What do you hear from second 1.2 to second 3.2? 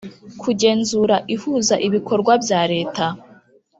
ihuza ibikorwa bya leta